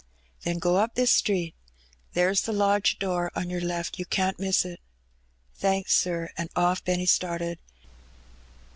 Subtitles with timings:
[0.43, 1.53] "Then go up this street.
[2.13, 4.79] There's the lodge door on yoor left; you can't miss it."
[5.53, 7.59] "Thanks, sir," and off Benny started.